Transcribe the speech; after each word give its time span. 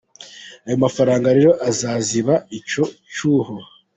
Ayo 0.65 0.77
mafaranga 0.83 1.27
rero 1.37 1.51
azaziba 1.69 2.33
icyo 2.57 2.83
cyuho. 3.13 3.55